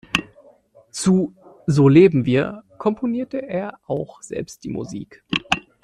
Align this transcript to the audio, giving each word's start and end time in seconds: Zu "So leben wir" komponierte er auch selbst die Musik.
Zu 0.89 1.35
"So 1.67 1.87
leben 1.87 2.25
wir" 2.25 2.63
komponierte 2.79 3.37
er 3.37 3.79
auch 3.85 4.23
selbst 4.23 4.63
die 4.63 4.69
Musik. 4.69 5.23